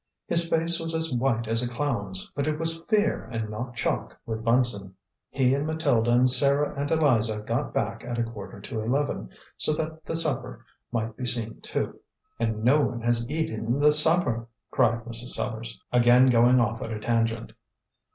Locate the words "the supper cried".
13.79-15.03